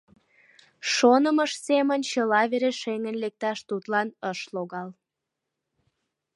[0.93, 4.89] Шонымыж семын чыла вере шеҥын лекташ тудлан ыш логал.